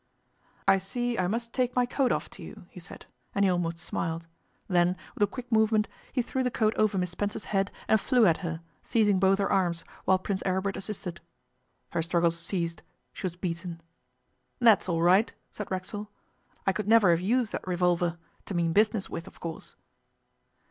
[0.67, 3.05] 'I see I must take my coat off to you,' he said,
[3.35, 4.25] and he almost smiled.
[4.67, 8.25] Then, with a quick movement, he threw the coat over Miss Spencer's head and flew
[8.25, 11.21] at her, seizing both her arms, while Prince Aribert assisted.
[11.91, 12.81] Her struggles ceased
[13.13, 13.79] she was beaten.
[14.57, 16.09] 'That's all right,' said Racksole:
[16.65, 19.75] 'I could never have used that revolver to mean business with it, of course.